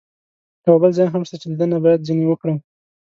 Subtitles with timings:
[0.65, 2.57] یو بل ځای هم شته چې لیدنه باید ځنې وکړم.